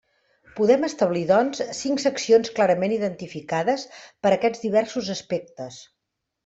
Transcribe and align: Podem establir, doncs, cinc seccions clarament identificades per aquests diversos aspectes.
Podem 0.59 0.85
establir, 0.87 1.21
doncs, 1.31 1.61
cinc 1.81 2.03
seccions 2.05 2.51
clarament 2.57 2.97
identificades 2.99 3.87
per 4.25 4.35
aquests 4.39 4.69
diversos 4.69 5.17
aspectes. 5.19 5.81